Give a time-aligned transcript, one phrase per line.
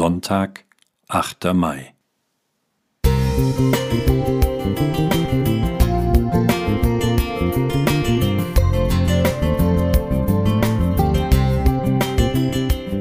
[0.00, 0.64] Sonntag,
[1.08, 1.52] 8.
[1.52, 1.92] Mai.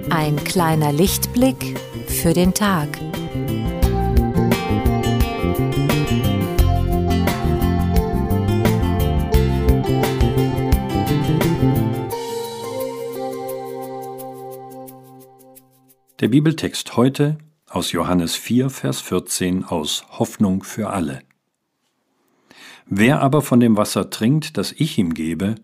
[0.09, 2.89] Ein kleiner Lichtblick für den Tag.
[16.19, 17.37] Der Bibeltext heute
[17.69, 21.21] aus Johannes 4, Vers 14 aus Hoffnung für alle.
[22.87, 25.55] Wer aber von dem Wasser trinkt, das ich ihm gebe,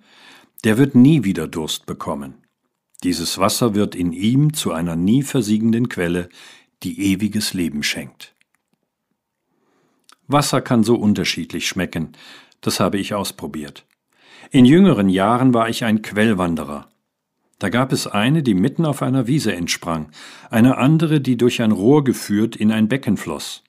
[0.63, 2.35] der wird nie wieder Durst bekommen.
[3.03, 6.29] Dieses Wasser wird in ihm zu einer nie versiegenden Quelle,
[6.83, 8.33] die ewiges Leben schenkt.
[10.27, 12.13] Wasser kann so unterschiedlich schmecken,
[12.61, 13.85] das habe ich ausprobiert.
[14.51, 16.87] In jüngeren Jahren war ich ein Quellwanderer.
[17.65, 20.11] Da gab es eine, die mitten auf einer Wiese entsprang,
[20.51, 23.63] eine andere, die durch ein Rohr geführt in ein Becken floss,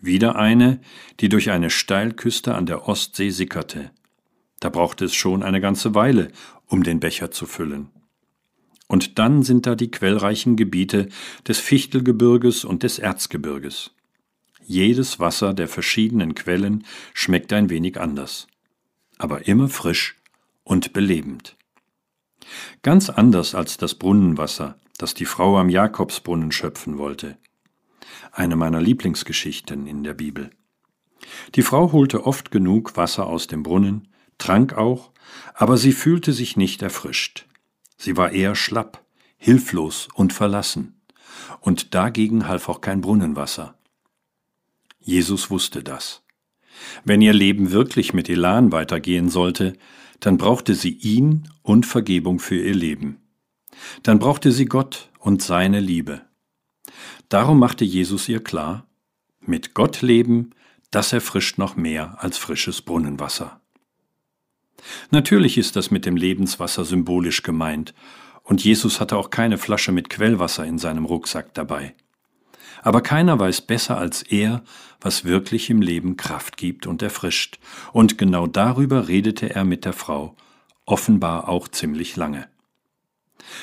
[0.00, 0.80] wieder eine,
[1.18, 3.90] die durch eine Steilküste an der Ostsee sickerte.
[4.60, 6.28] Da brauchte es schon eine ganze Weile,
[6.68, 7.88] um den Becher zu füllen.
[8.86, 11.08] Und dann sind da die quellreichen Gebiete
[11.48, 13.90] des Fichtelgebirges und des Erzgebirges.
[14.64, 18.46] Jedes Wasser der verschiedenen Quellen schmeckt ein wenig anders,
[19.18, 20.14] aber immer frisch
[20.62, 21.56] und belebend.
[22.82, 27.38] Ganz anders als das Brunnenwasser, das die Frau am Jakobsbrunnen schöpfen wollte.
[28.32, 30.50] Eine meiner Lieblingsgeschichten in der Bibel.
[31.54, 35.12] Die Frau holte oft genug Wasser aus dem Brunnen, trank auch,
[35.54, 37.46] aber sie fühlte sich nicht erfrischt.
[37.96, 39.04] Sie war eher schlapp,
[39.36, 41.00] hilflos und verlassen,
[41.60, 43.74] und dagegen half auch kein Brunnenwasser.
[45.00, 46.22] Jesus wusste das.
[47.04, 49.74] Wenn ihr Leben wirklich mit Elan weitergehen sollte,
[50.20, 53.18] dann brauchte sie ihn und Vergebung für ihr Leben.
[54.02, 56.22] Dann brauchte sie Gott und seine Liebe.
[57.28, 58.86] Darum machte Jesus ihr klar,
[59.40, 60.50] mit Gott leben,
[60.90, 63.60] das erfrischt noch mehr als frisches Brunnenwasser.
[65.10, 67.94] Natürlich ist das mit dem Lebenswasser symbolisch gemeint,
[68.42, 71.96] und Jesus hatte auch keine Flasche mit Quellwasser in seinem Rucksack dabei.
[72.82, 74.62] Aber keiner weiß besser als er,
[75.00, 77.58] was wirklich im Leben Kraft gibt und erfrischt,
[77.92, 80.36] und genau darüber redete er mit der Frau,
[80.84, 82.48] offenbar auch ziemlich lange.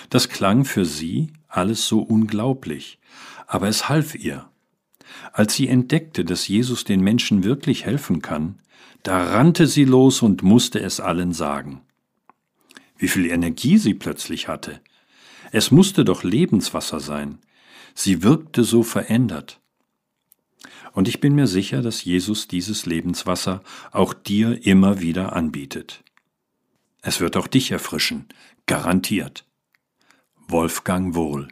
[0.09, 2.99] Das klang für sie alles so unglaublich,
[3.47, 4.49] aber es half ihr.
[5.31, 8.59] Als sie entdeckte, dass Jesus den Menschen wirklich helfen kann,
[9.03, 11.81] da rannte sie los und musste es allen sagen.
[12.97, 14.79] Wie viel Energie sie plötzlich hatte.
[15.51, 17.39] Es musste doch Lebenswasser sein,
[17.93, 19.59] Sie wirkte so verändert.
[20.93, 26.03] Und ich bin mir sicher, dass Jesus dieses Lebenswasser auch dir immer wieder anbietet.
[27.01, 28.27] Es wird auch dich erfrischen,
[28.65, 29.45] garantiert.
[30.47, 31.47] Wolfgang Wohl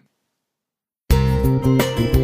[1.43, 2.21] Musik